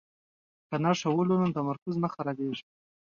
که 0.67 0.75
نښه 0.83 1.09
وولو 1.11 1.35
نو 1.41 1.53
تمرکز 1.57 1.95
نه 2.03 2.07
خرابیږي. 2.13 2.63